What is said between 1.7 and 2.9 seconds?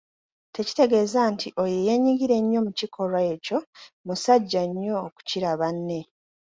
eyeenyigira ennyo mu